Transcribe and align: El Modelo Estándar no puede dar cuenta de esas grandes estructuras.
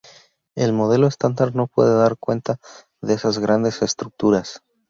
El 0.55 0.73
Modelo 0.73 1.05
Estándar 1.05 1.53
no 1.53 1.67
puede 1.67 1.93
dar 1.95 2.17
cuenta 2.17 2.57
de 3.01 3.13
esas 3.13 3.37
grandes 3.37 3.83
estructuras. 3.83 4.63